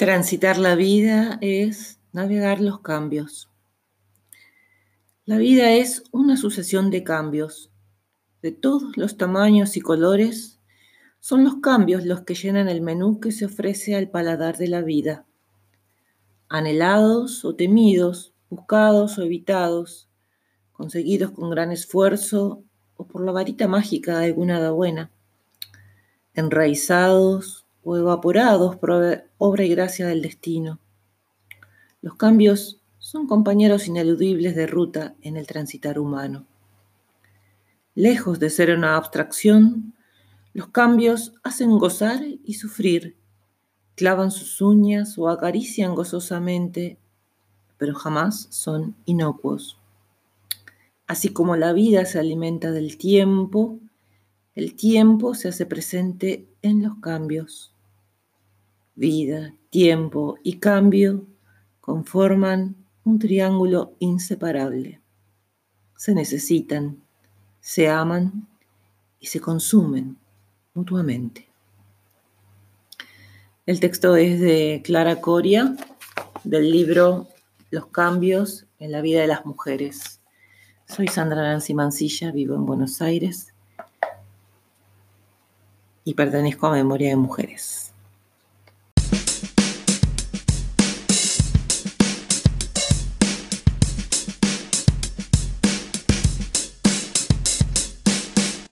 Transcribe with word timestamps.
Transitar 0.00 0.56
la 0.56 0.76
vida 0.76 1.36
es 1.42 2.00
navegar 2.12 2.62
los 2.62 2.80
cambios. 2.80 3.50
La 5.26 5.36
vida 5.36 5.72
es 5.72 6.04
una 6.10 6.38
sucesión 6.38 6.90
de 6.90 7.04
cambios. 7.04 7.70
De 8.40 8.50
todos 8.50 8.96
los 8.96 9.18
tamaños 9.18 9.76
y 9.76 9.82
colores, 9.82 10.58
son 11.18 11.44
los 11.44 11.56
cambios 11.56 12.06
los 12.06 12.22
que 12.22 12.34
llenan 12.34 12.70
el 12.70 12.80
menú 12.80 13.20
que 13.20 13.30
se 13.30 13.44
ofrece 13.44 13.94
al 13.94 14.08
paladar 14.08 14.56
de 14.56 14.68
la 14.68 14.80
vida. 14.80 15.26
Anhelados 16.48 17.44
o 17.44 17.54
temidos, 17.54 18.32
buscados 18.48 19.18
o 19.18 19.22
evitados, 19.22 20.08
conseguidos 20.72 21.32
con 21.32 21.50
gran 21.50 21.72
esfuerzo 21.72 22.64
o 22.96 23.06
por 23.06 23.22
la 23.22 23.32
varita 23.32 23.68
mágica 23.68 24.18
de 24.18 24.24
alguna 24.24 24.56
hada 24.56 24.70
buena, 24.70 25.10
enraizados 26.32 27.66
o 27.82 27.96
evaporados 27.96 28.76
por 28.76 29.24
obra 29.38 29.64
y 29.64 29.68
gracia 29.68 30.06
del 30.06 30.22
destino. 30.22 30.78
Los 32.02 32.14
cambios 32.14 32.80
son 32.98 33.26
compañeros 33.26 33.88
ineludibles 33.88 34.54
de 34.54 34.66
ruta 34.66 35.14
en 35.22 35.36
el 35.36 35.46
transitar 35.46 35.98
humano. 35.98 36.46
Lejos 37.94 38.38
de 38.38 38.50
ser 38.50 38.76
una 38.76 38.96
abstracción, 38.96 39.94
los 40.52 40.68
cambios 40.68 41.34
hacen 41.42 41.78
gozar 41.78 42.20
y 42.44 42.54
sufrir, 42.54 43.16
clavan 43.94 44.30
sus 44.30 44.60
uñas 44.60 45.18
o 45.18 45.28
acarician 45.28 45.94
gozosamente, 45.94 46.98
pero 47.78 47.94
jamás 47.94 48.48
son 48.50 48.94
inocuos. 49.06 49.78
Así 51.06 51.30
como 51.32 51.56
la 51.56 51.72
vida 51.72 52.04
se 52.04 52.18
alimenta 52.18 52.70
del 52.70 52.96
tiempo, 52.96 53.78
el 54.54 54.74
tiempo 54.74 55.34
se 55.34 55.48
hace 55.48 55.66
presente 55.66 56.46
en 56.62 56.82
los 56.82 56.96
cambios. 56.98 57.74
Vida, 58.94 59.54
tiempo 59.70 60.38
y 60.42 60.58
cambio 60.58 61.26
conforman 61.80 62.76
un 63.04 63.18
triángulo 63.18 63.94
inseparable. 63.98 65.00
Se 65.96 66.14
necesitan, 66.14 67.02
se 67.60 67.88
aman 67.88 68.48
y 69.18 69.26
se 69.26 69.40
consumen 69.40 70.18
mutuamente. 70.74 71.48
El 73.66 73.80
texto 73.80 74.16
es 74.16 74.40
de 74.40 74.82
Clara 74.84 75.20
Coria, 75.20 75.76
del 76.44 76.70
libro 76.70 77.28
Los 77.70 77.86
cambios 77.86 78.66
en 78.78 78.92
la 78.92 79.00
vida 79.00 79.20
de 79.20 79.26
las 79.26 79.46
mujeres. 79.46 80.20
Soy 80.86 81.06
Sandra 81.08 81.42
Nancy 81.42 81.74
Mancilla, 81.74 82.32
vivo 82.32 82.56
en 82.56 82.66
Buenos 82.66 83.00
Aires 83.00 83.54
y 86.04 86.14
pertenezco 86.14 86.66
a 86.66 86.72
Memoria 86.72 87.10
de 87.10 87.16
Mujeres. 87.16 87.89